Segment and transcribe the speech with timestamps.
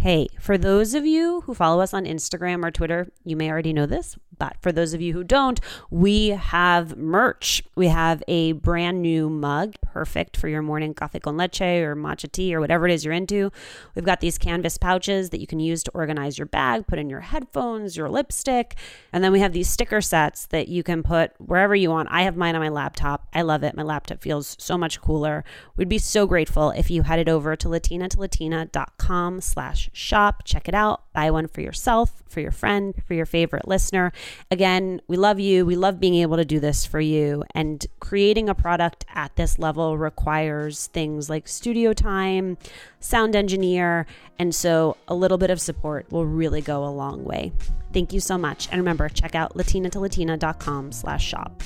[0.00, 3.72] Hey, for those of you who follow us on Instagram or Twitter, you may already
[3.72, 5.58] know this, but for those of you who don't,
[5.90, 7.64] we have merch.
[7.74, 12.30] We have a brand new mug, perfect for your morning coffee con leche or matcha
[12.30, 13.50] tea or whatever it is you're into.
[13.96, 17.10] We've got these canvas pouches that you can use to organize your bag, put in
[17.10, 18.76] your headphones, your lipstick.
[19.12, 22.08] And then we have these sticker sets that you can put wherever you want.
[22.12, 23.26] I have mine on my laptop.
[23.34, 23.76] I love it.
[23.76, 25.42] My laptop feels so much cooler.
[25.76, 30.42] We'd be so grateful if you headed over to latinatolatina.com slash shop.
[30.44, 31.02] Check it out.
[31.12, 34.12] Buy one for yourself, for your friend, for your favorite listener.
[34.50, 35.66] Again, we love you.
[35.66, 37.44] We love being able to do this for you.
[37.54, 42.58] And creating a product at this level requires things like studio time,
[43.00, 44.06] sound engineer.
[44.38, 47.52] And so a little bit of support will really go a long way.
[47.92, 48.68] Thank you so much.
[48.70, 51.62] And remember, check out latinatolatina.com slash shop.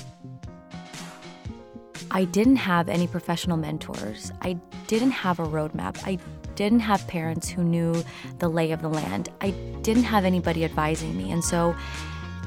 [2.14, 4.32] I didn't have any professional mentors.
[4.42, 5.98] I didn't have a roadmap.
[6.06, 6.18] I
[6.54, 8.02] didn't have parents who knew
[8.38, 9.28] the lay of the land.
[9.40, 9.50] I
[9.82, 11.32] didn't have anybody advising me.
[11.32, 11.74] And so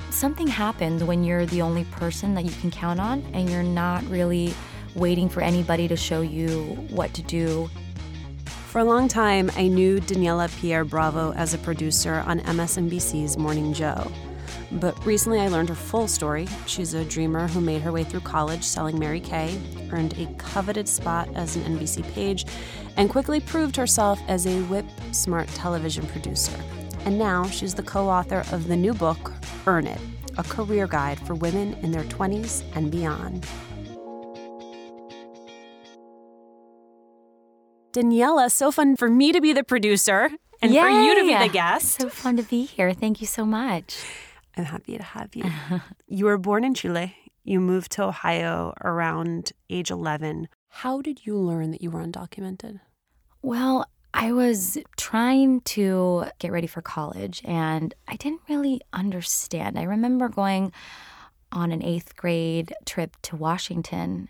[0.10, 4.04] something happens when you're the only person that you can count on and you're not
[4.06, 4.54] really
[4.96, 7.70] waiting for anybody to show you what to do.
[8.46, 13.74] For a long time, I knew Daniela Pierre Bravo as a producer on MSNBC's Morning
[13.74, 14.12] Joe.
[14.72, 16.48] But recently I learned her full story.
[16.66, 19.58] She's a dreamer who made her way through college selling Mary Kay,
[19.92, 22.46] earned a coveted spot as an NBC page,
[22.98, 26.58] and quickly proved herself as a whip smart television producer.
[27.06, 29.34] And now she's the co author of the new book,
[29.68, 30.00] Earn It,
[30.38, 33.46] a career guide for women in their 20s and beyond.
[37.94, 40.30] Daniela, so fun for me to be the producer
[40.62, 40.82] and Yay!
[40.82, 42.02] for you to be the guest.
[42.02, 42.94] So fun to be here.
[42.94, 44.04] Thank you so much.
[44.58, 45.46] I'm happy to have you.
[46.08, 47.16] you were born in Chile.
[47.44, 50.50] You moved to Ohio around age 11.
[50.70, 52.80] How did you learn that you were undocumented?
[53.46, 59.78] Well, I was trying to get ready for college and I didn't really understand.
[59.78, 60.72] I remember going
[61.52, 64.30] on an eighth grade trip to Washington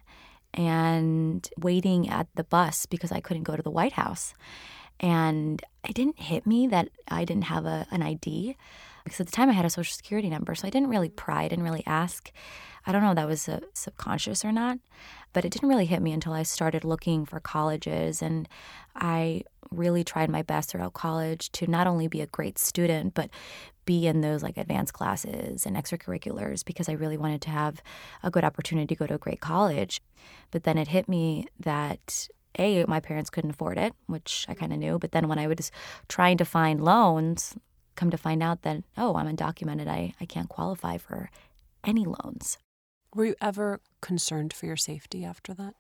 [0.54, 4.34] and waiting at the bus because I couldn't go to the White House.
[5.00, 8.58] And it didn't hit me that I didn't have a, an ID
[9.06, 10.56] because at the time I had a social security number.
[10.56, 12.34] So I didn't really pry, I didn't really ask.
[12.86, 14.78] I don't know if that was a subconscious or not,
[15.36, 18.22] but it didn't really hit me until I started looking for colleges.
[18.22, 18.48] And
[18.96, 23.30] I really tried my best throughout college to not only be a great student, but
[23.86, 27.84] be in those like advanced classes and extracurriculars because I really wanted to have
[28.24, 30.02] a good opportunity to go to a great college.
[30.52, 34.72] But then it hit me that a my parents couldn't afford it which i kind
[34.72, 35.72] of knew but then when i was
[36.08, 37.54] trying to find loans
[37.96, 39.88] come to find out that, oh, I'm undocumented.
[39.88, 41.30] I, I can't qualify for
[41.84, 42.58] any loans.
[43.16, 45.74] Were you ever concerned for your safety after that?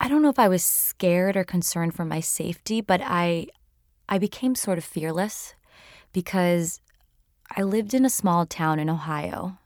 [0.00, 3.48] I don't know if I was scared or concerned for my safety, but I
[4.08, 5.54] I became sort of fearless
[6.14, 6.80] because
[7.54, 9.58] I lived in a small town in Ohio.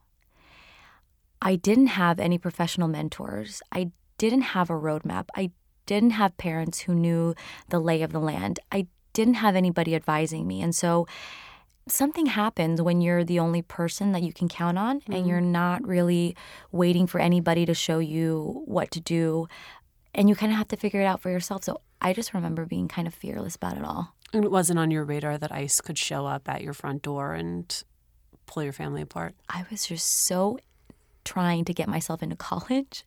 [1.40, 3.62] I didn't have any professional mentors.
[3.70, 5.26] I didn't have a roadmap.
[5.36, 5.52] I
[5.86, 7.36] didn't have parents who knew
[7.68, 8.58] the lay of the land.
[8.72, 10.60] I didn't have anybody advising me.
[10.60, 11.06] And so
[11.88, 15.12] something happens when you're the only person that you can count on mm-hmm.
[15.12, 16.36] and you're not really
[16.70, 19.48] waiting for anybody to show you what to do
[20.14, 21.64] and you kind of have to figure it out for yourself.
[21.64, 24.14] So I just remember being kind of fearless about it all.
[24.32, 27.34] And it wasn't on your radar that ICE could show up at your front door
[27.34, 27.82] and
[28.46, 29.34] pull your family apart?
[29.48, 30.58] I was just so
[31.24, 33.04] trying to get myself into college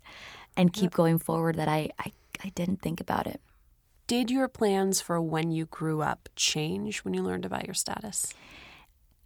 [0.55, 2.11] and keep going forward that I, I,
[2.43, 3.41] I didn't think about it.
[4.07, 8.33] Did your plans for when you grew up change when you learned about your status?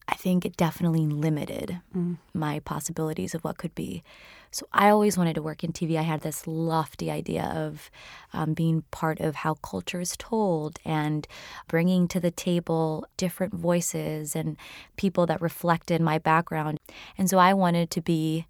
[0.09, 2.17] I think it definitely limited mm.
[2.33, 4.03] my possibilities of what could be.
[4.49, 5.97] So I always wanted to work in TV.
[5.99, 7.91] I had this lofty idea of
[8.33, 11.27] um, being part of how culture is told and
[11.67, 14.57] bringing to the table different voices and
[14.97, 16.79] people that reflected my background.
[17.15, 18.47] And so I wanted to be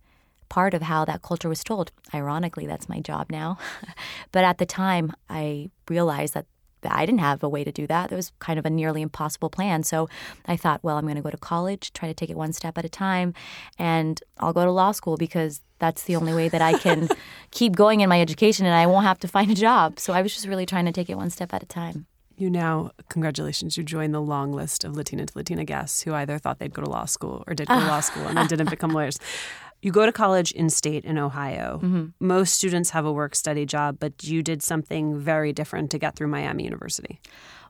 [0.47, 1.91] part of how that culture was told.
[2.13, 3.57] Ironically, that's my job now.
[4.31, 6.45] but at the time, I realized that
[6.83, 8.11] I didn't have a way to do that.
[8.11, 9.83] It was kind of a nearly impossible plan.
[9.83, 10.09] So
[10.45, 12.77] I thought, well, I'm going to go to college, try to take it one step
[12.77, 13.33] at a time,
[13.77, 17.09] and I'll go to law school because that's the only way that I can
[17.51, 19.99] keep going in my education and I won't have to find a job.
[19.99, 22.05] So I was just really trying to take it one step at a time.
[22.37, 26.37] You now, congratulations, you joined the long list of Latina to Latina guests who either
[26.37, 28.69] thought they'd go to law school or did go to law school and then didn't
[28.69, 29.19] become lawyers.
[29.81, 31.79] You go to college in state in Ohio.
[31.81, 32.05] Mm-hmm.
[32.19, 36.15] Most students have a work study job, but you did something very different to get
[36.15, 37.19] through Miami University.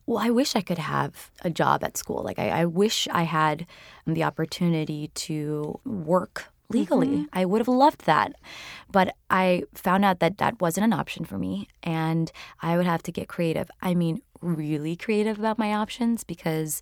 [0.05, 2.23] Well, I wish I could have a job at school.
[2.23, 3.67] Like, I, I wish I had
[4.07, 7.07] the opportunity to work legally.
[7.07, 7.23] Mm-hmm.
[7.33, 8.33] I would have loved that.
[8.91, 12.31] But I found out that that wasn't an option for me and
[12.61, 13.69] I would have to get creative.
[13.81, 16.81] I mean, really creative about my options because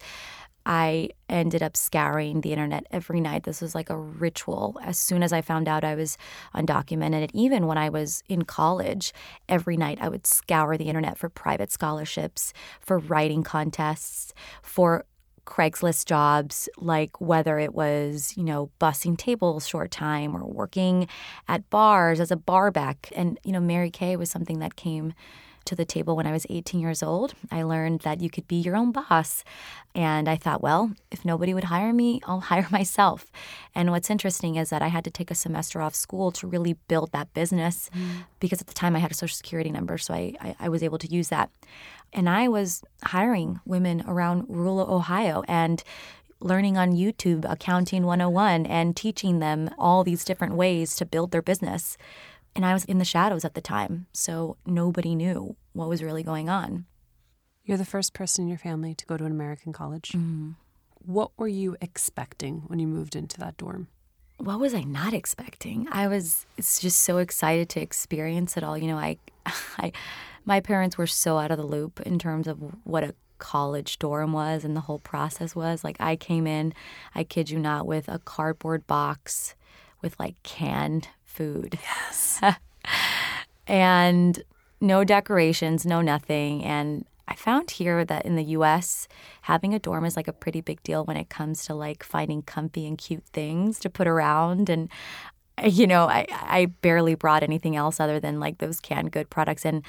[0.70, 3.44] I ended up scouring the internet every night.
[3.44, 4.78] This was like a ritual.
[4.84, 6.18] As soon as I found out I was
[6.54, 9.14] undocumented, even when I was in college,
[9.48, 15.06] every night I would scour the internet for private scholarships, for writing contests, for
[15.46, 21.08] Craigslist jobs, like whether it was, you know, bussing tables short time or working
[21.48, 23.10] at bars as a barback.
[23.16, 25.14] And, you know, Mary Kay was something that came
[25.68, 27.34] to the table when I was 18 years old.
[27.52, 29.44] I learned that you could be your own boss.
[29.94, 33.32] And I thought, well, if nobody would hire me, I'll hire myself.
[33.76, 36.74] And what's interesting is that I had to take a semester off school to really
[36.88, 38.26] build that business mm.
[38.40, 39.98] because at the time I had a social security number.
[39.98, 41.50] So I, I, I was able to use that.
[42.14, 45.84] And I was hiring women around rural Ohio and
[46.40, 51.42] learning on YouTube Accounting 101 and teaching them all these different ways to build their
[51.42, 51.98] business.
[52.58, 56.24] And I was in the shadows at the time, so nobody knew what was really
[56.24, 56.86] going on.
[57.64, 60.10] You're the first person in your family to go to an American college.
[60.10, 60.54] Mm-hmm.
[60.96, 63.90] What were you expecting when you moved into that dorm?
[64.38, 65.88] What was I not expecting?
[65.92, 68.76] I was just so excited to experience it all.
[68.76, 69.18] You know, I,
[69.78, 69.92] I,
[70.44, 74.34] my parents were so out of the loop in terms of what a college dorm
[74.34, 75.84] was and the whole process was.
[75.84, 76.74] Like I came in,
[77.14, 79.54] I kid you not, with a cardboard box
[80.02, 81.78] with like canned food.
[81.84, 82.42] Yes.
[83.68, 84.44] and
[84.82, 86.64] no decorations, no nothing.
[86.64, 89.08] And I found here that in the US,
[89.44, 92.42] having a dorm is like a pretty big deal when it comes to like finding
[92.42, 94.70] comfy and cute things to put around.
[94.70, 94.90] And,
[95.64, 99.66] you know, I, I barely brought anything else other than like those canned good products.
[99.66, 99.84] And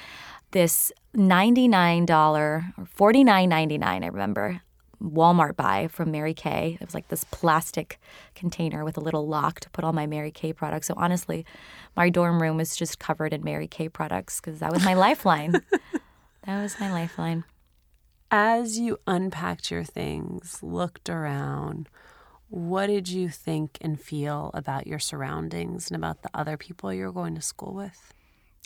[0.51, 4.61] this $99 or $49.99, I remember,
[5.01, 6.77] Walmart buy from Mary Kay.
[6.79, 7.99] It was like this plastic
[8.35, 10.87] container with a little lock to put all my Mary Kay products.
[10.87, 11.45] So honestly,
[11.95, 15.61] my dorm room was just covered in Mary Kay products because that was my lifeline.
[16.45, 17.43] That was my lifeline.
[18.31, 21.89] As you unpacked your things, looked around,
[22.49, 27.11] what did you think and feel about your surroundings and about the other people you're
[27.11, 28.13] going to school with?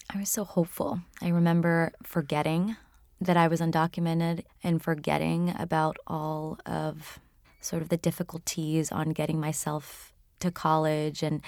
[0.09, 1.01] I was so hopeful.
[1.21, 2.77] I remember forgetting
[3.25, 7.19] that I was undocumented and forgetting about all of
[7.59, 11.41] sort of the difficulties on getting myself to college and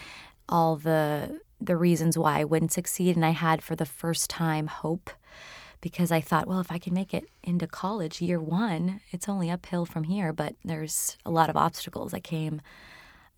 [0.48, 3.15] all the the reasons why I wouldn't succeed.
[3.15, 5.10] And I had for the first time hope
[5.82, 9.50] because I thought, well, if I can make it into college year 1, it's only
[9.50, 12.62] uphill from here, but there's a lot of obstacles that came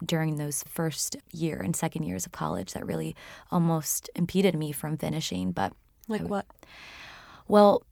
[0.05, 3.15] during those first year and second years of college that really
[3.51, 5.73] almost impeded me from finishing, but
[6.07, 6.45] like what?
[7.47, 7.83] Well,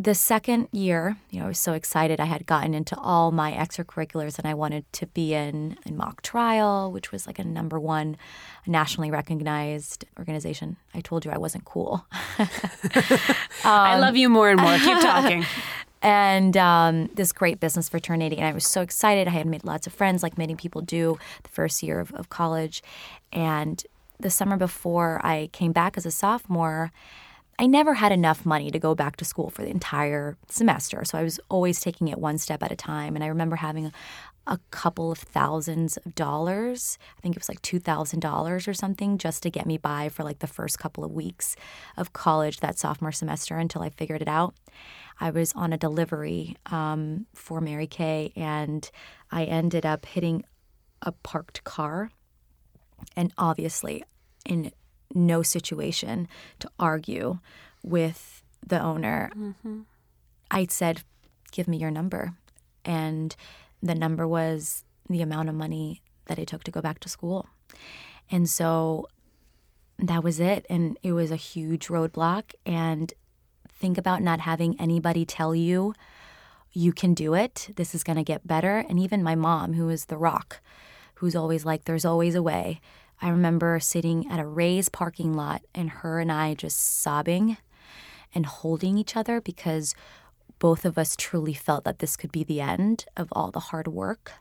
[0.00, 2.20] the second year, you know, I was so excited.
[2.20, 6.22] I had gotten into all my extracurriculars and I wanted to be in, in mock
[6.22, 8.16] trial, which was like a number one
[8.64, 10.76] nationally recognized organization.
[10.94, 12.06] I told you I wasn't cool.
[12.38, 12.48] um,
[13.64, 14.78] I love you more and more.
[14.78, 15.44] Keep talking.
[16.02, 18.36] and um, this great business fraternity.
[18.36, 19.26] And I was so excited.
[19.26, 22.28] I had made lots of friends, like many people do the first year of, of
[22.28, 22.84] college.
[23.32, 23.82] And
[24.20, 26.92] the summer before I came back as a sophomore,
[27.60, 31.04] I never had enough money to go back to school for the entire semester.
[31.04, 33.16] So I was always taking it one step at a time.
[33.16, 33.92] And I remember having a,
[34.46, 36.98] a couple of thousands of dollars.
[37.16, 40.38] I think it was like $2,000 or something just to get me by for like
[40.38, 41.56] the first couple of weeks
[41.96, 44.54] of college that sophomore semester until I figured it out.
[45.18, 48.88] I was on a delivery um, for Mary Kay and
[49.32, 50.44] I ended up hitting
[51.02, 52.10] a parked car.
[53.16, 54.04] And obviously,
[54.46, 54.70] in
[55.18, 56.28] no situation
[56.60, 57.38] to argue
[57.82, 59.30] with the owner.
[59.36, 59.80] Mm-hmm.
[60.50, 61.02] I said,
[61.50, 62.34] Give me your number.
[62.84, 63.34] And
[63.82, 67.46] the number was the amount of money that it took to go back to school.
[68.30, 69.08] And so
[69.98, 70.66] that was it.
[70.68, 72.52] And it was a huge roadblock.
[72.66, 73.12] And
[73.68, 75.94] think about not having anybody tell you
[76.72, 77.70] you can do it.
[77.76, 78.84] This is going to get better.
[78.88, 80.60] And even my mom, who is the rock,
[81.14, 82.80] who's always like, there's always a way.
[83.20, 87.56] I remember sitting at a Ray's parking lot and her and I just sobbing
[88.34, 89.94] and holding each other because
[90.58, 93.88] both of us truly felt that this could be the end of all the hard
[93.88, 94.32] work.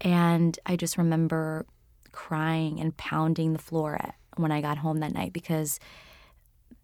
[0.00, 1.66] And I just remember
[2.12, 3.98] crying and pounding the floor
[4.36, 5.78] when I got home that night because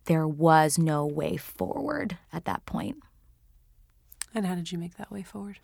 [0.07, 2.97] there was no way forward at that point.
[4.35, 5.59] And how did you make that way forward?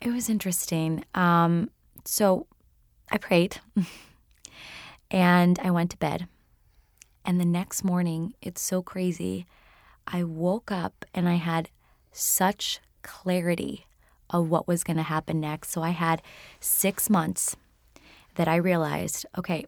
[0.00, 1.04] It was interesting.
[1.14, 1.70] Um,
[2.04, 2.46] so
[3.10, 3.60] I prayed
[5.10, 6.28] and I went to bed.
[7.24, 9.46] And the next morning, it's so crazy.
[10.06, 11.70] I woke up and I had
[12.12, 13.86] such clarity
[14.30, 15.70] of what was going to happen next.
[15.70, 16.22] So I had
[16.60, 17.56] six months
[18.36, 19.66] that I realized okay,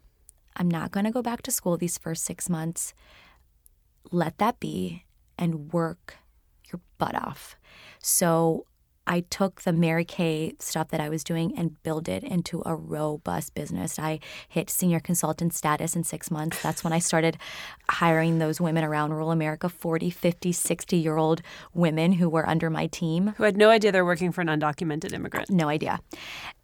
[0.57, 2.95] I'm not going to go back to school these first six months.
[4.11, 5.05] Let that be
[5.39, 6.19] and work
[6.71, 7.57] your butt off.
[7.99, 8.67] So
[9.07, 12.75] I took the Mary Kay stuff that I was doing and built it into a
[12.75, 13.99] robust business.
[13.99, 16.63] I hit senior consultant status in six months.
[16.63, 17.39] That's when I started
[17.89, 21.43] hiring those women around rural America 40, 50, 60 year old
[21.75, 23.35] women who were under my team.
[23.37, 25.51] Who had no idea they're working for an undocumented immigrant.
[25.51, 26.01] No idea.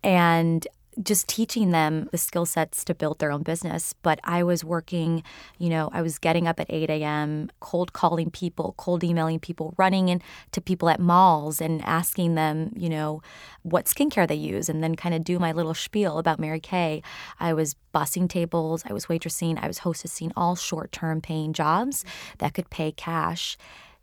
[0.02, 0.66] And
[1.02, 3.94] just teaching them the skill sets to build their own business.
[4.02, 5.22] But I was working,
[5.58, 9.74] you know, I was getting up at 8 a.m., cold calling people, cold emailing people,
[9.76, 13.22] running into people at malls and asking them, you know,
[13.62, 17.02] what skincare they use, and then kind of do my little spiel about Mary Kay.
[17.38, 22.04] I was bussing tables, I was waitressing, I was hostessing all short term paying jobs
[22.38, 23.56] that could pay cash.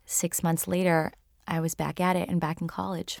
[0.04, 1.12] Six months later,
[1.46, 3.20] I was back at it and back in college.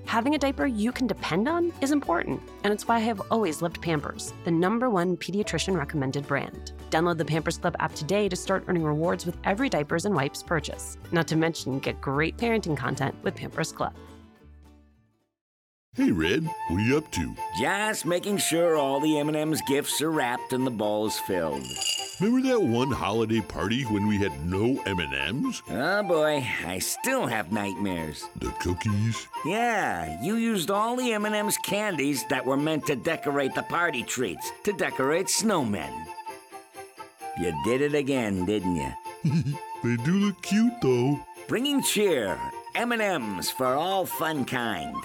[0.11, 3.61] Having a diaper you can depend on is important, and it's why I have always
[3.61, 6.73] loved Pampers, the number one pediatrician recommended brand.
[6.89, 10.43] Download the Pampers Club app today to start earning rewards with every diapers and wipes
[10.43, 10.97] purchase.
[11.13, 13.93] Not to mention, get great parenting content with Pampers Club.
[15.95, 17.33] Hey, Red, what are you up to?
[17.57, 21.63] Just making sure all the M&M's gifts are wrapped and the balls filled.
[22.21, 25.63] Remember that one holiday party when we had no M&Ms?
[25.71, 28.25] Oh boy, I still have nightmares.
[28.35, 29.27] The cookies?
[29.43, 34.51] Yeah, you used all the M&M's candies that were meant to decorate the party treats,
[34.65, 35.91] to decorate snowmen.
[37.39, 38.93] You did it again, didn't you?
[39.83, 41.19] they do look cute though.
[41.47, 42.37] Bringing cheer,
[42.75, 44.95] M&M's for all fun kind.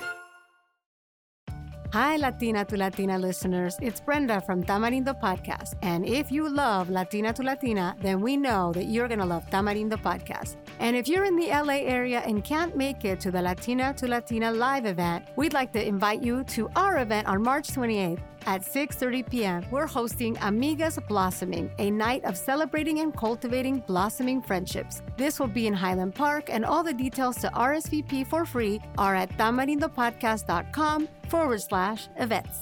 [1.97, 3.79] Hi, Latina to Latina listeners.
[3.81, 5.77] It's Brenda from Tamarindo Podcast.
[5.81, 9.49] And if you love Latina to Latina, then we know that you're going to love
[9.49, 10.57] Tamarindo Podcast.
[10.79, 14.07] And if you're in the LA area and can't make it to the Latina to
[14.07, 18.63] Latina live event, we'd like to invite you to our event on March 28th at
[18.63, 19.65] 6:30 p.m.
[19.71, 25.03] We're hosting Amigas Blossoming, a night of celebrating and cultivating blossoming friendships.
[25.17, 29.15] This will be in Highland Park, and all the details to RSVP for free are
[29.15, 32.59] at tamarindopodcast.com forward slash events.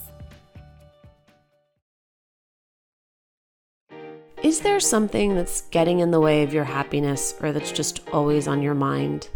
[4.45, 8.47] Is there something that's getting in the way of your happiness or that's just always
[8.47, 9.29] on your mind?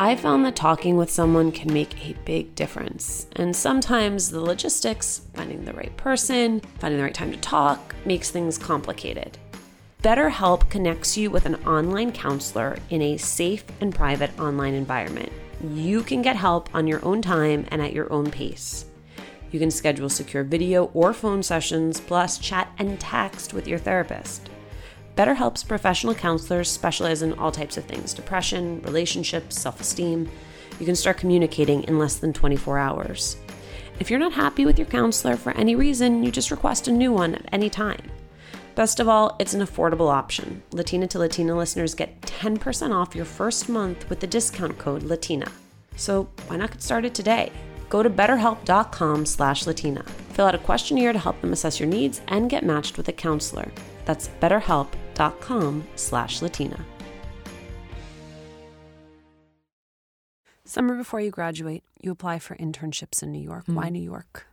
[0.00, 3.26] I found that talking with someone can make a big difference.
[3.34, 8.30] And sometimes the logistics, finding the right person, finding the right time to talk, makes
[8.30, 9.38] things complicated.
[10.04, 15.32] BetterHelp connects you with an online counselor in a safe and private online environment.
[15.68, 18.84] You can get help on your own time and at your own pace.
[19.50, 24.48] You can schedule secure video or phone sessions, plus chat and text with your therapist.
[25.18, 30.30] BetterHelp's professional counselors specialize in all types of things depression, relationships, self esteem.
[30.78, 33.36] You can start communicating in less than 24 hours.
[33.98, 37.12] If you're not happy with your counselor for any reason, you just request a new
[37.12, 38.12] one at any time.
[38.76, 40.62] Best of all, it's an affordable option.
[40.70, 45.50] Latina to Latina listeners get 10% off your first month with the discount code LATINA.
[45.96, 47.50] So why not get started today?
[47.88, 50.04] Go to betterhelp.com slash Latina.
[50.34, 53.12] Fill out a questionnaire to help them assess your needs and get matched with a
[53.12, 53.72] counselor.
[54.08, 56.82] That's betterhelp.com slash Latina.
[60.64, 63.64] Summer before you graduate, you apply for internships in New York.
[63.66, 63.92] Why hmm.
[63.92, 64.46] New York?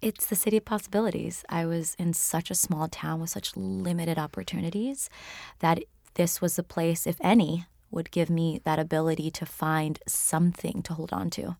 [0.00, 1.44] It's the city of possibilities.
[1.50, 5.10] I was in such a small town with such limited opportunities
[5.58, 10.82] that this was the place, if any, would give me that ability to find something
[10.84, 11.58] to hold on to.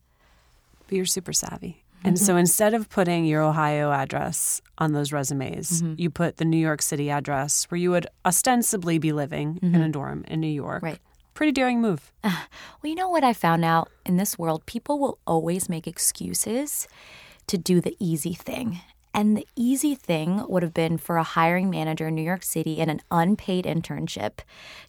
[0.87, 1.83] But you're super savvy.
[2.03, 2.39] And so mm-hmm.
[2.39, 5.95] instead of putting your Ohio address on those resumes, mm-hmm.
[5.97, 9.79] you put the New York City address where you would ostensibly be living in a
[9.79, 9.91] mm-hmm.
[9.91, 10.81] dorm in New York.
[10.83, 10.99] Right.
[11.33, 12.11] Pretty daring move.
[12.81, 14.65] Well, you know what I found out in this world?
[14.65, 16.87] People will always make excuses
[17.47, 18.79] to do the easy thing.
[19.11, 22.77] And the easy thing would have been for a hiring manager in New York City
[22.77, 24.39] in an unpaid internship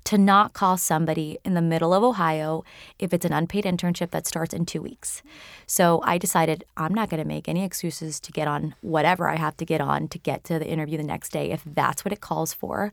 [0.04, 2.62] to not call somebody in the middle of Ohio
[2.98, 5.22] if it's an unpaid internship that starts in two weeks.
[5.66, 9.36] So I decided I'm not going to make any excuses to get on whatever I
[9.36, 12.12] have to get on to get to the interview the next day if that's what
[12.12, 12.92] it calls for.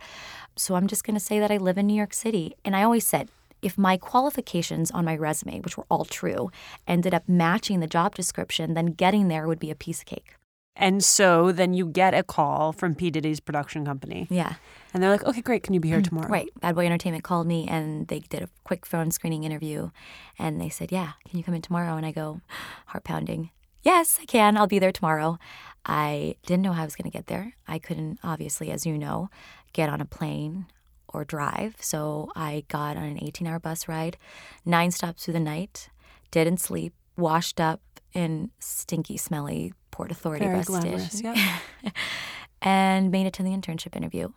[0.55, 2.55] So I'm just going to say that I live in New York City.
[2.63, 3.29] And I always said,
[3.61, 6.51] if my qualifications on my resume, which were all true,
[6.87, 10.35] ended up matching the job description, then getting there would be a piece of cake.
[10.77, 13.09] And so then you get a call from P.
[13.09, 14.27] Diddy's production company.
[14.29, 14.53] Yeah.
[14.93, 15.63] And they're like, okay, great.
[15.63, 16.03] Can you be here mm-hmm.
[16.03, 16.29] tomorrow?
[16.29, 16.49] Right.
[16.61, 19.89] Bad Boy Entertainment called me and they did a quick phone screening interview.
[20.37, 21.97] And they said, Yeah, can you come in tomorrow?
[21.97, 22.41] And I go,
[22.85, 23.49] heart pounding.
[23.81, 24.55] Yes, I can.
[24.55, 25.39] I'll be there tomorrow.
[25.85, 27.55] I didn't know how I was going to get there.
[27.67, 29.29] I couldn't, obviously, as you know,
[29.73, 30.67] get on a plane
[31.07, 31.75] or drive.
[31.79, 34.17] So I got on an 18 hour bus ride,
[34.65, 35.89] nine stops through the night,
[36.31, 37.81] didn't sleep, washed up
[38.13, 40.67] in stinky, smelly Port Authority Very bus
[41.07, 41.59] station, Yeah.
[42.61, 44.29] and made it to the internship interview.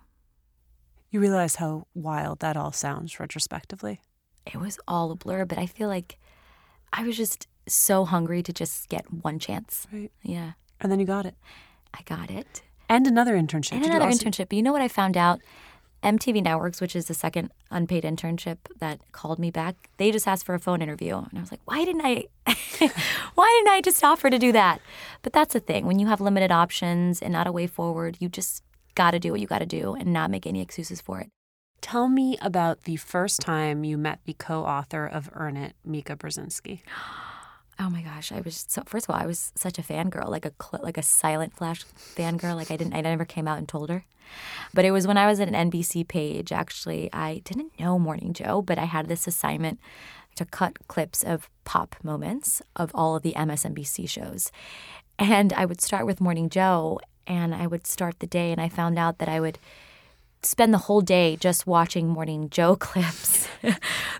[1.11, 4.01] you realize how wild that all sounds retrospectively.
[4.46, 6.18] it was all a blur, but I feel like
[6.94, 9.87] I was just so hungry to just get one chance.
[9.92, 10.11] Right.
[10.23, 11.35] Yeah, And then you got it.
[11.92, 12.62] I got it.
[12.88, 13.73] And another internship.
[13.73, 14.49] And Did another also- internship.
[14.49, 15.40] But you know what I found out?
[16.02, 20.46] MTV Networks, which is the second unpaid internship that called me back, they just asked
[20.46, 21.16] for a phone interview.
[21.16, 22.24] And I was like, why didn't I
[23.34, 24.80] why didn't I just offer to do that?
[25.22, 25.86] But that's the thing.
[25.86, 28.62] When you have limited options and not a way forward, you just
[28.94, 31.28] gotta do what you gotta do and not make any excuses for it.
[31.80, 36.80] Tell me about the first time you met the co-author of Earn It, Mika Brzezinski.
[37.80, 38.82] Oh my gosh, I was so.
[38.84, 41.82] First of all, I was such a fangirl, like a like a silent flash
[42.14, 42.54] fangirl.
[42.54, 44.04] Like I didn't, I never came out and told her.
[44.74, 46.52] But it was when I was at an NBC page.
[46.52, 49.80] Actually, I didn't know Morning Joe, but I had this assignment
[50.34, 54.52] to cut clips of pop moments of all of the MSNBC shows,
[55.18, 58.68] and I would start with Morning Joe, and I would start the day, and I
[58.68, 59.58] found out that I would
[60.42, 63.48] spend the whole day just watching Morning Joe clips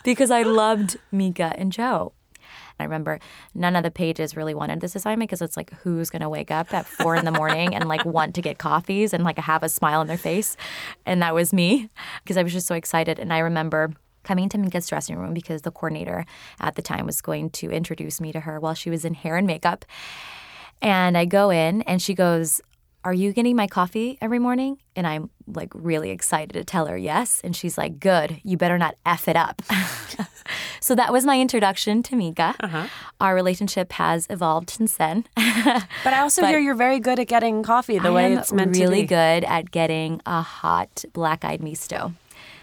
[0.02, 2.14] because I loved Mika and Joe.
[2.80, 3.18] I remember
[3.54, 6.72] none of the pages really wanted this assignment because it's like who's gonna wake up
[6.72, 9.68] at four in the morning and like want to get coffees and like have a
[9.68, 10.56] smile on their face,
[11.06, 11.90] and that was me
[12.22, 13.18] because I was just so excited.
[13.18, 16.26] And I remember coming to Mika's dressing room because the coordinator
[16.60, 19.36] at the time was going to introduce me to her while she was in hair
[19.36, 19.84] and makeup,
[20.82, 22.60] and I go in and she goes,
[23.02, 24.76] Are you getting my coffee every morning?
[24.94, 27.40] And I'm like really excited to tell her yes.
[27.42, 29.62] And she's like, Good, you better not F it up.
[30.80, 32.54] so that was my introduction to Mika.
[32.60, 32.86] Uh-huh.
[33.18, 35.24] Our relationship has evolved since then.
[36.04, 38.76] But I also hear you're very good at getting coffee the I way it's meant
[38.76, 39.06] really to be.
[39.06, 42.12] good at getting a hot black eyed misto.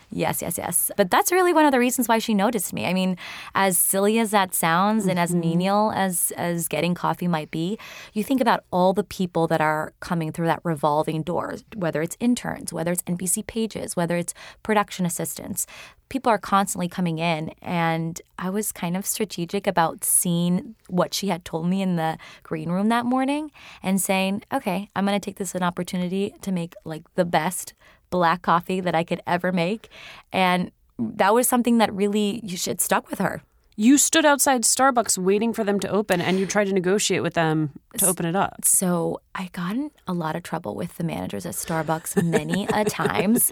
[0.09, 0.89] Yes, yes, yes.
[0.95, 2.85] But that's really one of the reasons why she noticed me.
[2.85, 3.17] I mean,
[3.53, 5.39] as silly as that sounds and as Mm-hmm.
[5.41, 7.77] menial as as getting coffee might be,
[8.13, 12.15] you think about all the people that are coming through that revolving door, whether it's
[12.21, 15.67] interns, whether it's NBC pages, whether it's production assistants.
[16.09, 21.27] People are constantly coming in and I was kind of strategic about seeing what she
[21.27, 23.51] had told me in the green room that morning
[23.83, 27.25] and saying, "Okay, I'm going to take this as an opportunity to make like the
[27.25, 27.73] best
[28.09, 29.89] black coffee that I could ever make.
[30.31, 33.43] And that was something that really you should stuck with her.
[33.79, 37.35] You stood outside Starbucks waiting for them to open and you tried to negotiate with
[37.35, 38.65] them to open it up.
[38.65, 42.85] So I got in a lot of trouble with the managers at Starbucks many a
[42.89, 43.51] times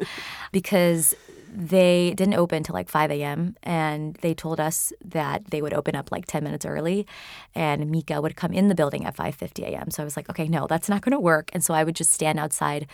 [0.51, 1.15] because
[1.55, 3.55] they didn't open till like 5 a.m.
[3.63, 7.07] and they told us that they would open up like 10 minutes early
[7.53, 9.89] and Mika would come in the building at 5.50 a.m.
[9.89, 11.49] So I was like, okay, no, that's not going to work.
[11.53, 12.87] And so I would just stand outside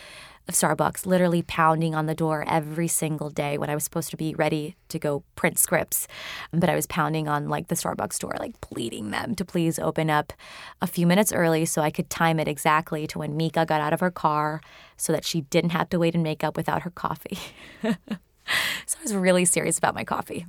[0.48, 4.18] of Starbucks, literally pounding on the door every single day when I was supposed to
[4.18, 6.08] be ready to go print scripts.
[6.52, 10.10] But I was pounding on like the Starbucks door, like pleading them to please open
[10.10, 10.34] up
[10.82, 13.94] a few minutes early so I could time it exactly to when Mika got out
[13.94, 14.62] of her car
[14.98, 17.40] so that she didn't have to wait in makeup without her coffee.
[18.86, 20.46] so I was really serious about my coffee.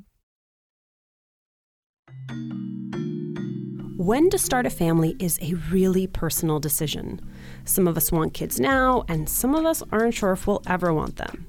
[3.97, 7.21] When to start a family is a really personal decision.
[7.65, 10.93] Some of us want kids now, and some of us aren't sure if we'll ever
[10.93, 11.47] want them.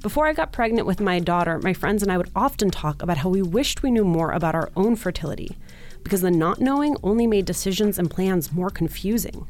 [0.00, 3.18] Before I got pregnant with my daughter, my friends and I would often talk about
[3.18, 5.58] how we wished we knew more about our own fertility,
[6.02, 9.46] because the not knowing only made decisions and plans more confusing.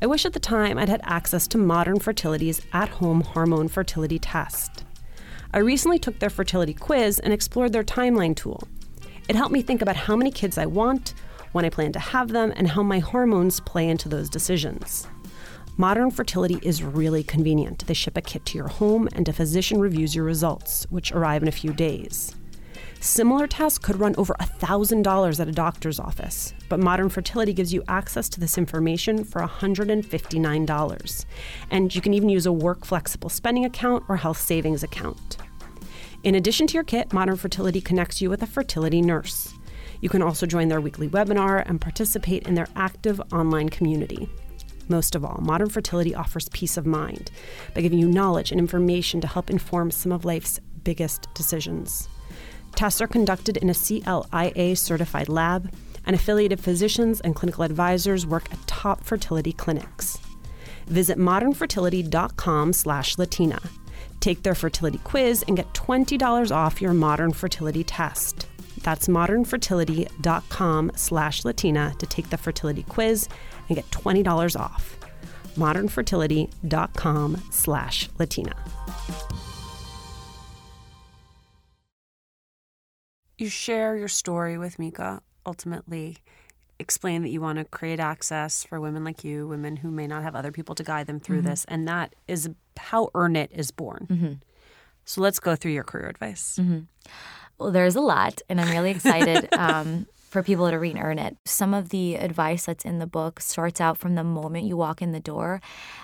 [0.00, 4.18] I wish at the time I'd had access to modern fertility's at home hormone fertility
[4.18, 4.84] test.
[5.54, 8.66] I recently took their fertility quiz and explored their timeline tool.
[9.28, 11.14] It helped me think about how many kids I want,
[11.52, 15.06] when I plan to have them, and how my hormones play into those decisions.
[15.76, 17.86] Modern fertility is really convenient.
[17.86, 21.42] They ship a kit to your home and a physician reviews your results, which arrive
[21.42, 22.34] in a few days.
[22.98, 27.84] Similar tests could run over $1,000 at a doctor's office, but Modern Fertility gives you
[27.86, 31.24] access to this information for $159.
[31.70, 35.36] And you can even use a work flexible spending account or health savings account.
[36.24, 39.52] In addition to your kit, Modern Fertility connects you with a fertility nurse.
[40.00, 44.30] You can also join their weekly webinar and participate in their active online community.
[44.88, 47.30] Most of all, Modern Fertility offers peace of mind
[47.74, 52.08] by giving you knowledge and information to help inform some of life's biggest decisions.
[52.74, 55.74] Tests are conducted in a CLIA certified lab,
[56.06, 60.16] and affiliated physicians and clinical advisors work at top fertility clinics.
[60.86, 63.60] Visit modernfertility.com/latina.
[64.24, 68.48] Take their fertility quiz and get $20 off your modern fertility test.
[68.78, 73.28] That's modernfertility.com slash Latina to take the fertility quiz
[73.68, 74.96] and get $20 off.
[75.56, 78.54] modernfertility.com/latina.
[83.36, 86.16] you share your story with Mika, ultimately
[86.78, 90.22] explain that you want to create access for women like you, women who may not
[90.22, 91.48] have other people to guide them through mm-hmm.
[91.48, 91.64] this.
[91.68, 94.06] And that is how Earn It is born.
[94.10, 94.32] Mm-hmm.
[95.04, 96.58] So let's go through your career advice.
[96.60, 96.80] Mm-hmm.
[97.58, 101.36] Well, there's a lot, and I'm really excited um, for people to read Earn It.
[101.44, 105.00] Some of the advice that's in the book starts out from the moment you walk
[105.00, 105.60] in the door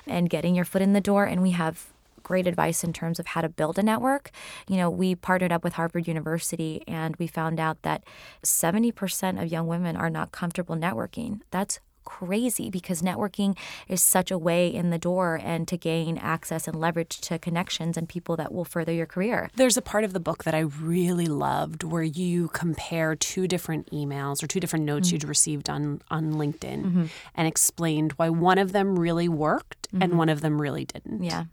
[0.07, 1.25] and getting your foot in the door.
[1.25, 4.31] And we have great advice in terms of how to build a network.
[4.69, 8.05] You know, we partnered up with Harvard University and we found out that
[8.45, 11.41] 70% of young women are not comfortable networking.
[11.51, 13.57] That's crazy because networking
[13.89, 17.97] is such a way in the door and to gain access and leverage to connections
[17.97, 19.49] and people that will further your career.
[19.57, 23.91] There's a part of the book that I really loved where you compare two different
[23.91, 25.17] emails or two different notes mm-hmm.
[25.17, 27.05] you'd received on on LinkedIn mm-hmm.
[27.35, 30.03] and explained why one of them really worked mm-hmm.
[30.03, 31.23] and one of them really didn't.
[31.23, 31.45] Yeah.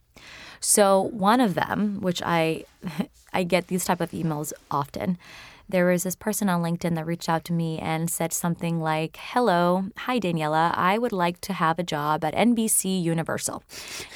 [0.60, 2.65] So one of them, which I
[3.34, 5.17] I get these type of emails often,
[5.70, 9.17] there was this person on LinkedIn that reached out to me and said something like,
[9.17, 13.63] "Hello, hi Daniela, I would like to have a job at NBC Universal.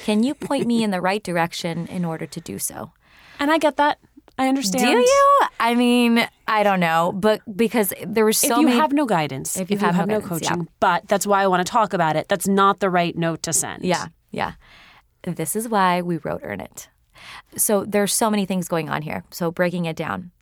[0.04, 2.92] Can you point me in the right direction in order to do so?"
[3.38, 3.98] And I get that.
[4.38, 4.84] I understand.
[4.84, 5.40] Do you?
[5.60, 9.04] I mean, I don't know, but because there was so if you many, have no
[9.04, 10.72] guidance, if you, if you have, have, no, guidance, coaching, yeah.
[10.80, 12.28] but that's why I want to talk about it.
[12.28, 13.84] That's not the right note to send.
[13.84, 14.54] Yeah, yeah.
[15.22, 16.88] This is why we wrote Earn It.
[17.56, 19.24] So there's so many things going on here.
[19.30, 20.32] So breaking it down.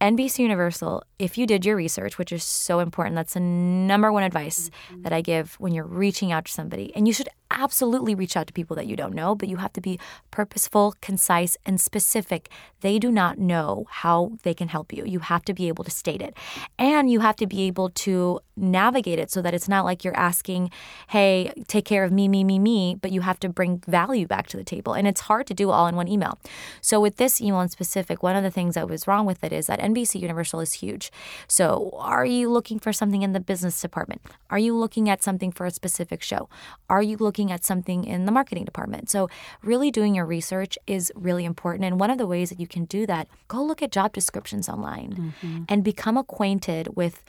[0.00, 4.22] NBC Universal, if you did your research, which is so important, that's the number one
[4.22, 5.02] advice mm-hmm.
[5.02, 6.94] that I give when you're reaching out to somebody.
[6.94, 9.72] And you should absolutely reach out to people that you don't know, but you have
[9.72, 9.98] to be
[10.30, 12.50] purposeful, concise, and specific.
[12.80, 15.04] They do not know how they can help you.
[15.04, 16.34] You have to be able to state it.
[16.78, 20.16] And you have to be able to navigate it so that it's not like you're
[20.16, 20.70] asking,
[21.08, 24.46] hey, take care of me, me, me, me, but you have to bring value back
[24.48, 24.92] to the table.
[24.92, 26.38] And it's hard to do all in one email.
[26.80, 29.52] So with this email in specific, one of the things that was wrong with it
[29.52, 31.07] is that NBC Universal is huge.
[31.46, 34.22] So are you looking for something in the business department?
[34.50, 36.48] Are you looking at something for a specific show?
[36.88, 39.08] Are you looking looking at something in the marketing department.
[39.10, 39.28] So,
[39.62, 41.84] really doing your research is really important.
[41.84, 44.68] And one of the ways that you can do that, go look at job descriptions
[44.68, 45.62] online mm-hmm.
[45.68, 47.22] and become acquainted with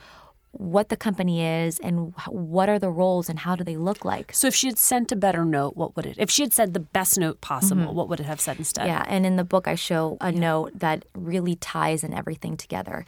[0.52, 4.34] what the company is and what are the roles and how do they look like.
[4.34, 6.16] So if she had sent a better note, what would it?
[6.18, 7.96] If she had said the best note possible, mm-hmm.
[7.96, 8.88] what would it have said instead?
[8.88, 13.06] Yeah, and in the book, I show a note that really ties in everything together,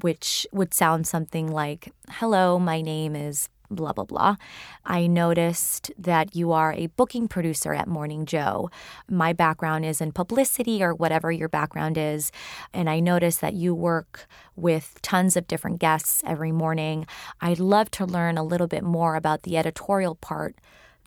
[0.00, 4.36] which would sound something like Hello, my name is blah, blah, blah.
[4.84, 8.70] I noticed that you are a booking producer at Morning Joe.
[9.08, 12.32] My background is in publicity or whatever your background is.
[12.72, 17.06] And I noticed that you work with tons of different guests every morning.
[17.40, 20.56] I'd love to learn a little bit more about the editorial part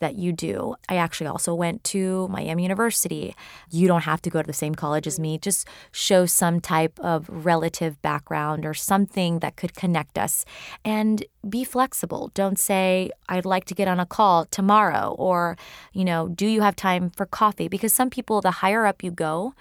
[0.00, 0.74] that you do.
[0.88, 3.34] I actually also went to Miami University.
[3.70, 5.38] You don't have to go to the same college as me.
[5.38, 10.44] Just show some type of relative background or something that could connect us
[10.84, 12.30] and be flexible.
[12.34, 15.56] Don't say, I'd like to get on a call tomorrow or,
[15.92, 17.68] you know, do you have time for coffee?
[17.68, 19.54] Because some people, the higher up you go,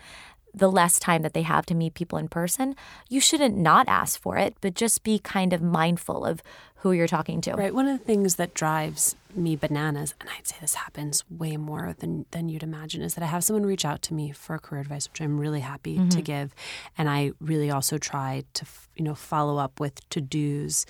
[0.54, 2.76] the less time that they have to meet people in person,
[3.08, 6.42] you shouldn't not ask for it, but just be kind of mindful of
[6.78, 7.54] who you're talking to.
[7.54, 7.74] Right.
[7.74, 11.96] One of the things that drives me bananas, and I'd say this happens way more
[12.00, 14.82] than than you'd imagine, is that I have someone reach out to me for career
[14.82, 16.20] advice, which I'm really happy to mm-hmm.
[16.22, 16.56] give,
[16.98, 18.66] and I really also try to
[18.96, 20.86] you know follow up with to dos.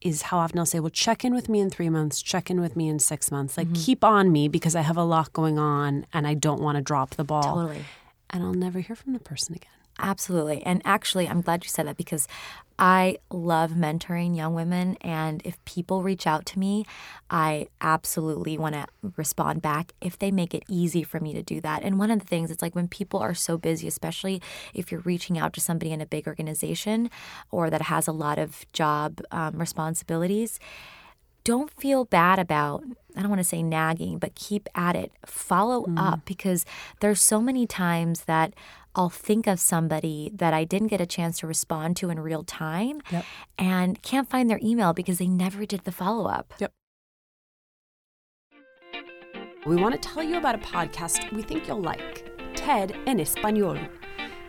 [0.00, 2.22] Is how often I'll say, "Well, check in with me in three months.
[2.22, 3.58] Check in with me in six months.
[3.58, 3.82] Like mm-hmm.
[3.82, 6.82] keep on me because I have a lot going on and I don't want to
[6.82, 7.84] drop the ball." Totally.
[8.30, 9.79] And I'll never hear from the person again.
[10.00, 10.62] Absolutely.
[10.62, 12.26] And actually, I'm glad you said that because
[12.78, 14.96] I love mentoring young women.
[15.02, 16.86] And if people reach out to me,
[17.28, 18.86] I absolutely want to
[19.16, 21.82] respond back if they make it easy for me to do that.
[21.82, 24.40] And one of the things, it's like when people are so busy, especially
[24.72, 27.10] if you're reaching out to somebody in a big organization
[27.50, 30.58] or that has a lot of job um, responsibilities,
[31.44, 32.82] don't feel bad about
[33.16, 35.10] I don't want to say nagging, but keep at it.
[35.26, 36.64] Follow up because
[37.00, 38.54] there's so many times that
[38.94, 42.44] I'll think of somebody that I didn't get a chance to respond to in real
[42.44, 43.00] time
[43.58, 46.54] and can't find their email because they never did the follow up.
[49.66, 53.88] We want to tell you about a podcast we think you'll like TED en Español.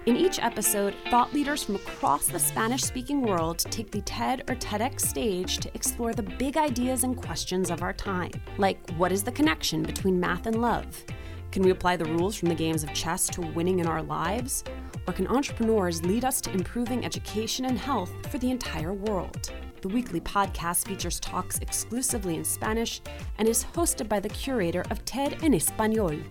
[0.08, 4.56] In each episode, thought leaders from across the Spanish speaking world take the TED or
[4.56, 8.32] TEDx stage to explore the big ideas and questions of our time.
[8.58, 11.06] Like, what is the connection between math and love?
[11.52, 14.64] Can we apply the rules from the games of chess to winning in our lives?
[15.06, 19.52] Or can entrepreneurs lead us to improving education and health for the entire world?
[19.82, 23.02] The weekly podcast features talks exclusively in Spanish
[23.38, 26.24] and is hosted by the curator of TED en Español,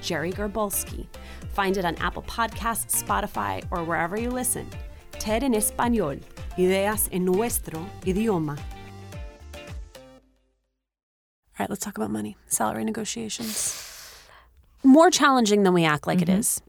[0.00, 1.08] Gerry Garbulsky.
[1.54, 4.68] Find it on Apple Podcasts, Spotify, or wherever you listen.
[5.10, 6.22] TED en Español,
[6.56, 8.56] ideas en nuestro idioma.
[11.58, 13.87] All right, let's talk about money, salary negotiations.
[14.82, 16.40] More challenging than we act like it mm-hmm.
[16.40, 16.60] is.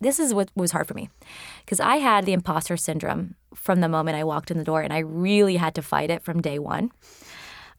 [0.00, 1.08] This is what was hard for me
[1.64, 4.92] because I had the imposter syndrome from the moment I walked in the door, and
[4.92, 6.90] I really had to fight it from day one.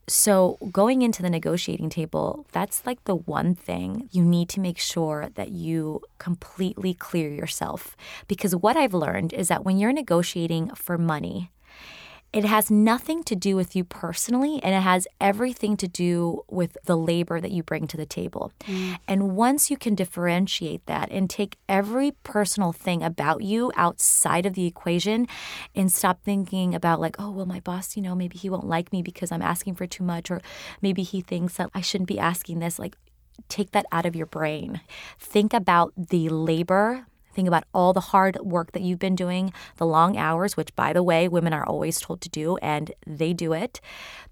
[0.08, 4.78] So, going into the negotiating table, that's like the one thing you need to make
[4.78, 7.98] sure that you completely clear yourself.
[8.28, 11.52] Because what I've learned is that when you're negotiating for money,
[12.36, 16.76] it has nothing to do with you personally, and it has everything to do with
[16.84, 18.52] the labor that you bring to the table.
[18.65, 18.98] Mm.
[19.08, 24.54] And once you can differentiate that and take every personal thing about you outside of
[24.54, 25.30] the equation
[25.74, 28.91] and stop thinking about, like, oh, well, my boss, you know, maybe he won't like
[28.91, 30.41] me because I'm asking for too much, or
[30.82, 32.78] maybe he thinks that I shouldn't be asking this.
[32.78, 32.98] Like,
[33.48, 34.82] take that out of your brain.
[35.17, 37.06] Think about the labor.
[37.36, 40.93] Think about all the hard work that you've been doing, the long hours, which, by
[40.93, 43.82] the way, women are always told to do, and they do it.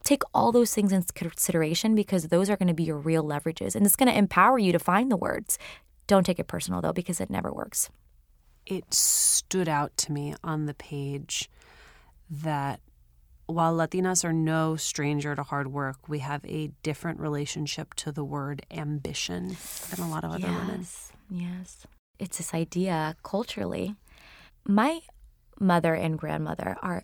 [0.03, 3.75] Take all those things into consideration because those are going to be your real leverages.
[3.75, 5.59] And it's going to empower you to find the words.
[6.07, 7.89] Don't take it personal, though, because it never works.
[8.65, 11.49] it stood out to me on the page
[12.29, 12.79] that
[13.45, 18.23] while Latinas are no stranger to hard work, we have a different relationship to the
[18.23, 19.57] word ambition
[19.89, 20.79] than a lot of other women.
[20.79, 21.85] Yes, yes.
[22.19, 23.95] It's this idea culturally.
[24.65, 25.01] My
[25.59, 27.03] mother and grandmother are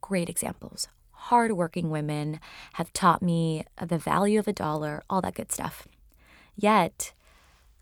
[0.00, 0.88] great examples.
[1.12, 2.40] Hardworking women
[2.74, 5.86] have taught me the value of a dollar, all that good stuff.
[6.56, 7.12] Yet,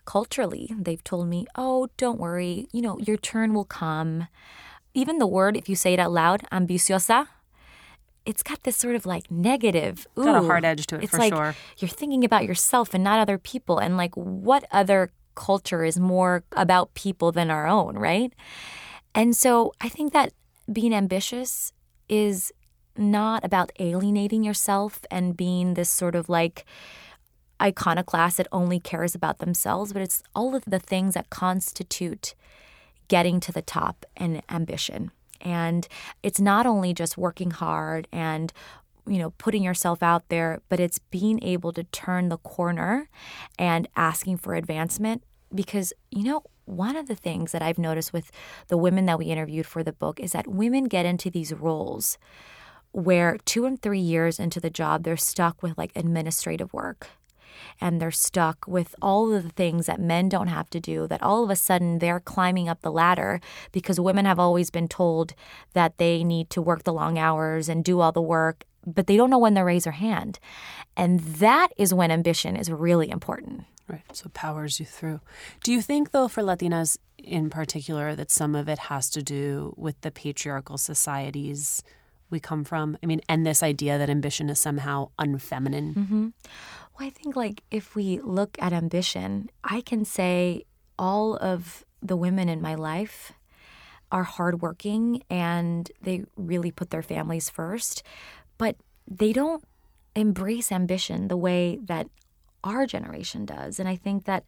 [0.04, 4.28] culturally, they've told me, oh, don't worry, you know, your turn will come.
[4.94, 7.28] Even the word, if you say it out loud, ambiciosa,
[8.26, 10.06] it's got this sort of like negative.
[10.14, 11.54] Got a hard edge to it, It's for like sure.
[11.78, 13.78] you're thinking about yourself and not other people.
[13.78, 18.32] And like, what other culture is more about people than our own, right?
[19.14, 20.32] And so I think that
[20.70, 21.72] being ambitious
[22.08, 22.52] is
[22.96, 26.66] not about alienating yourself and being this sort of like
[27.62, 32.34] iconoclast that only cares about themselves, but it's all of the things that constitute
[33.06, 35.12] getting to the top and ambition.
[35.40, 35.86] And
[36.24, 38.52] it's not only just working hard and
[39.08, 43.08] you know, putting yourself out there, but it's being able to turn the corner
[43.58, 45.22] and asking for advancement.
[45.54, 48.30] Because, you know, one of the things that I've noticed with
[48.68, 52.18] the women that we interviewed for the book is that women get into these roles
[52.92, 57.08] where two and three years into the job, they're stuck with like administrative work
[57.80, 61.22] and they're stuck with all of the things that men don't have to do, that
[61.22, 63.40] all of a sudden they're climbing up the ladder
[63.72, 65.34] because women have always been told
[65.72, 69.16] that they need to work the long hours and do all the work, but they
[69.16, 70.38] don't know when to raise their hand.
[70.96, 73.64] And that is when ambition is really important.
[73.88, 74.02] Right.
[74.12, 75.20] So it powers you through.
[75.64, 79.74] Do you think, though, for Latinas in particular, that some of it has to do
[79.76, 81.82] with the patriarchal societies
[82.30, 82.98] we come from?
[83.02, 85.94] I mean, and this idea that ambition is somehow unfeminine?
[85.94, 86.28] Mm-hmm.
[86.98, 90.64] Well, I think, like, if we look at ambition, I can say
[90.98, 93.32] all of the women in my life
[94.12, 98.02] are hardworking and they really put their families first,
[98.58, 99.64] but they don't
[100.14, 102.08] embrace ambition the way that
[102.64, 103.78] our generation does.
[103.78, 104.44] And I think that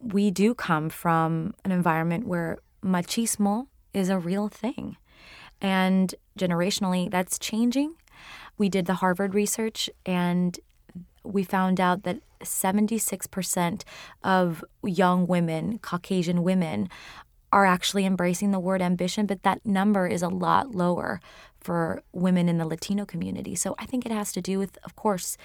[0.00, 4.96] we do come from an environment where machismo is a real thing.
[5.60, 7.94] And generationally, that's changing.
[8.56, 10.58] We did the Harvard research and
[11.24, 13.82] we found out that 76%
[14.22, 16.88] of young women, Caucasian women,
[17.52, 21.20] are actually embracing the word ambition, but that number is a lot lower
[21.68, 23.54] for women in the Latino community.
[23.54, 25.36] So I think it has to do with, of course,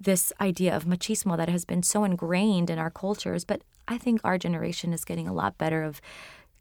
[0.00, 3.44] this idea of machismo that has been so ingrained in our cultures.
[3.44, 6.00] But I think our generation is getting a lot better of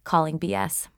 [0.03, 0.89] calling BS.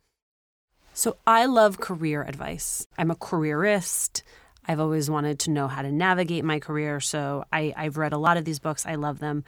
[0.93, 2.85] So I love career advice.
[2.97, 4.21] I'm a careerist.
[4.67, 6.99] I've always wanted to know how to navigate my career.
[6.99, 8.85] So I, I've read a lot of these books.
[8.85, 9.45] I love them.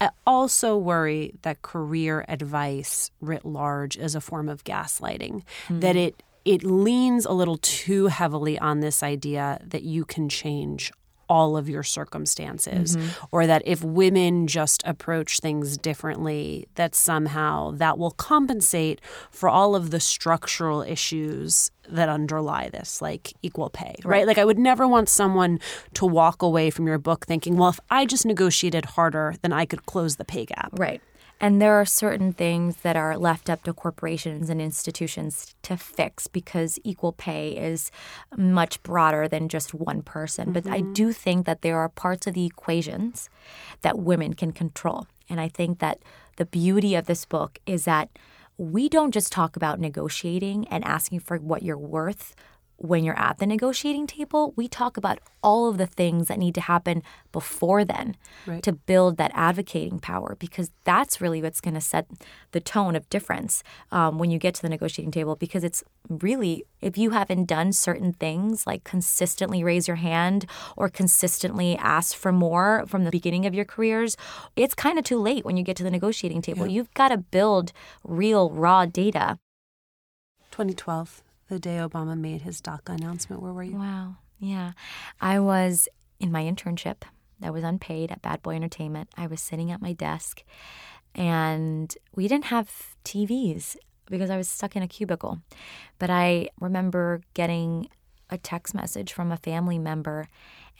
[0.00, 5.80] I also worry that career advice writ large is a form of gaslighting, mm-hmm.
[5.80, 10.92] that it it leans a little too heavily on this idea that you can change
[11.28, 13.26] all of your circumstances mm-hmm.
[13.32, 19.74] or that if women just approach things differently that somehow that will compensate for all
[19.74, 24.06] of the structural issues that underlie this like equal pay right?
[24.06, 25.58] right like i would never want someone
[25.94, 29.64] to walk away from your book thinking well if i just negotiated harder then i
[29.64, 31.00] could close the pay gap right
[31.40, 36.26] and there are certain things that are left up to corporations and institutions to fix
[36.26, 37.90] because equal pay is
[38.36, 40.46] much broader than just one person.
[40.46, 40.52] Mm-hmm.
[40.52, 40.92] But I mm-hmm.
[40.92, 43.28] do think that there are parts of the equations
[43.82, 45.06] that women can control.
[45.28, 45.98] And I think that
[46.36, 48.10] the beauty of this book is that
[48.56, 52.34] we don't just talk about negotiating and asking for what you're worth
[52.84, 56.54] when you're at the negotiating table, we talk about all of the things that need
[56.54, 58.14] to happen before then
[58.46, 58.62] right.
[58.62, 62.06] to build that advocating power because that's really what's going to set
[62.52, 65.34] the tone of difference um, when you get to the negotiating table.
[65.34, 70.44] Because it's really, if you haven't done certain things like consistently raise your hand
[70.76, 74.14] or consistently ask for more from the beginning of your careers,
[74.56, 76.66] it's kind of too late when you get to the negotiating table.
[76.66, 76.74] Yeah.
[76.74, 77.72] You've got to build
[78.04, 79.38] real, raw data.
[80.50, 81.22] 2012
[81.54, 83.40] the day Obama made his DACA announcement.
[83.40, 83.76] Where were you?
[83.76, 84.16] Wow.
[84.40, 84.72] Yeah.
[85.20, 85.88] I was
[86.18, 87.02] in my internship
[87.38, 89.08] that was unpaid at Bad Boy Entertainment.
[89.16, 90.42] I was sitting at my desk
[91.14, 95.42] and we didn't have TVs because I was stuck in a cubicle.
[96.00, 97.88] But I remember getting
[98.30, 100.26] a text message from a family member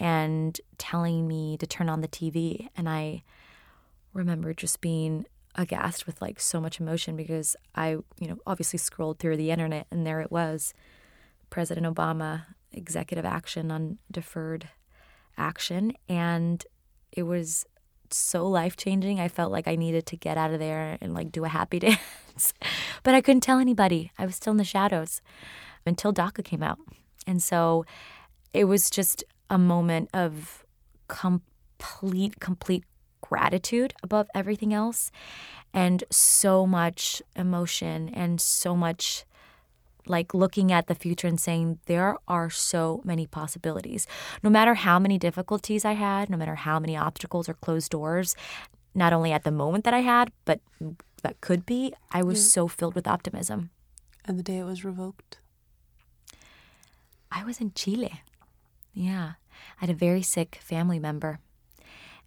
[0.01, 2.69] and telling me to turn on the TV.
[2.77, 3.23] And I
[4.13, 5.25] remember just being
[5.57, 9.87] aghast with like so much emotion because I, you know, obviously scrolled through the internet
[9.91, 10.75] and there it was
[11.51, 14.69] President Obama executive action on deferred
[15.37, 15.93] action.
[16.09, 16.65] And
[17.13, 17.65] it was
[18.11, 19.21] so life changing.
[19.21, 21.79] I felt like I needed to get out of there and like do a happy
[21.81, 22.53] dance.
[23.03, 24.13] but I couldn't tell anybody.
[24.19, 25.21] I was still in the shadows
[25.87, 26.79] until DACA came out.
[27.27, 27.85] And so
[28.53, 30.65] it was just a moment of
[31.09, 32.85] complete, complete
[33.29, 35.11] gratitude above everything else
[35.73, 39.25] and so much emotion and so much
[40.07, 44.07] like looking at the future and saying there are so many possibilities.
[44.43, 48.37] No matter how many difficulties I had, no matter how many obstacles or closed doors,
[48.95, 50.61] not only at the moment that I had, but
[51.23, 52.51] that could be, I was yeah.
[52.51, 53.71] so filled with optimism.
[54.27, 55.39] And the day it was revoked?
[57.33, 58.21] I was in Chile.
[58.93, 59.33] Yeah.
[59.79, 61.41] I had a very sick family member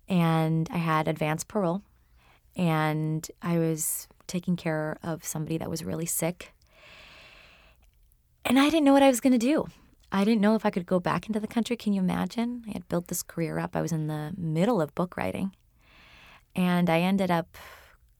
[0.08, 1.82] and I had advanced parole,
[2.55, 6.53] and I was taking care of somebody that was really sick.
[8.45, 9.68] And I didn't know what I was going to do.
[10.12, 11.76] I didn't know if I could go back into the country.
[11.76, 12.64] Can you imagine?
[12.68, 13.76] I had built this career up.
[13.76, 15.53] I was in the middle of book writing.
[16.55, 17.58] And I ended up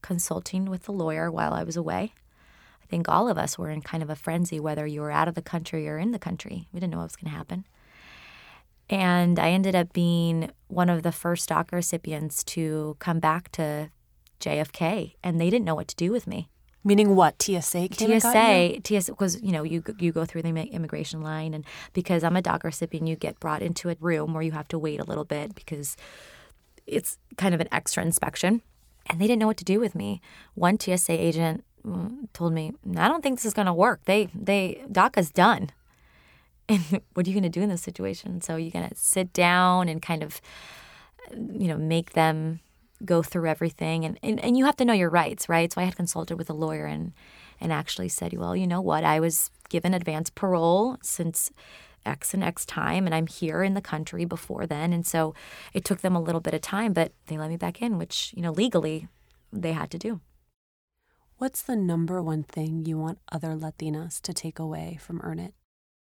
[0.02, 2.12] consulting with a lawyer while I was away
[2.88, 5.28] I think all of us were in kind of a frenzy, whether you were out
[5.28, 6.68] of the country or in the country.
[6.72, 7.66] We didn't know what was going to happen.
[8.90, 13.90] And I ended up being one of the first DACA recipients to come back to
[14.40, 16.48] JFK, and they didn't know what to do with me.
[16.84, 17.42] Meaning what?
[17.42, 18.80] TSA came and got you?
[18.82, 22.36] TSA, TSA, because you know you you go through the immigration line, and because I'm
[22.36, 25.04] a DACA recipient, you get brought into a room where you have to wait a
[25.04, 25.96] little bit because
[26.86, 28.62] it's kind of an extra inspection,
[29.06, 30.22] and they didn't know what to do with me.
[30.54, 34.04] One TSA agent mm, told me, "I don't think this is going to work.
[34.04, 35.70] They they DACA's done."
[36.68, 36.80] And
[37.14, 38.40] what are you going to do in this situation?
[38.40, 40.40] So you're going to sit down and kind of,
[41.30, 42.60] you know, make them
[43.04, 45.72] go through everything and, and, and you have to know your rights, right?
[45.72, 47.12] So I had consulted with a lawyer and
[47.60, 49.04] and actually said, well, you know what?
[49.04, 51.50] I was given advance parole since
[52.06, 54.92] X and X time, and I'm here in the country before then.
[54.92, 55.34] And so
[55.74, 58.32] it took them a little bit of time, but they let me back in, which,
[58.36, 59.08] you know, legally
[59.52, 60.20] they had to do.
[61.38, 65.54] What's the number one thing you want other Latinas to take away from Earn It?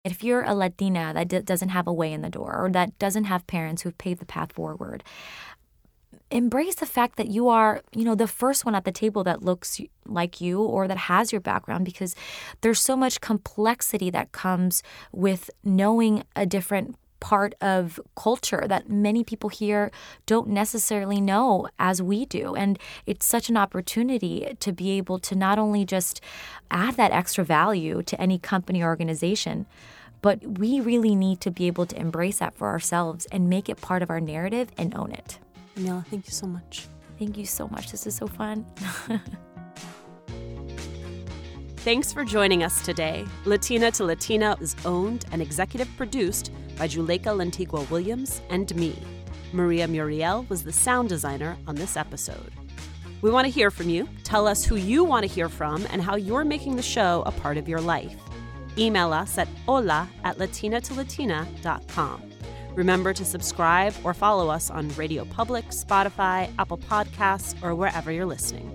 [0.05, 2.97] If you're a Latina that d- doesn't have a way in the door or that
[2.99, 5.03] doesn't have parents who've paved the path forward,
[6.31, 9.43] embrace the fact that you are, you know, the first one at the table that
[9.43, 12.15] looks like you or that has your background because
[12.61, 16.95] there's so much complexity that comes with knowing a different
[17.25, 19.89] part of culture that many people here
[20.27, 22.53] don't necessarily know as we do.
[22.53, 26.21] And it's such an opportunity to be able to not only just
[26.69, 29.65] add that extra value to any company or organization,
[30.21, 33.81] but we really need to be able to embrace that for ourselves and make it
[33.81, 35.39] part of our narrative and own it.
[35.75, 36.85] Daniela, thank you so much.
[37.17, 37.89] Thank you so much.
[37.89, 38.67] This is so fun.
[41.85, 43.27] Thanks for joining us today.
[43.45, 48.97] Latina to Latina is owned and executive produced by Juleyka Lantigua Williams and me.
[49.53, 52.51] Maria Muriel was the sound designer on this episode.
[53.21, 54.09] We want to hear from you.
[54.23, 57.31] Tell us who you want to hear from and how you're making the show a
[57.31, 58.17] part of your life.
[58.79, 62.31] Email us at hola at latinatolatina.com.
[62.73, 68.25] Remember to subscribe or follow us on Radio Public, Spotify, Apple Podcasts, or wherever you're
[68.25, 68.74] listening.